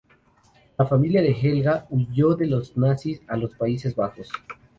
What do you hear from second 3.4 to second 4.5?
Países Bajos.